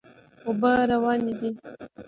[0.47, 1.49] اوبه روانې دي.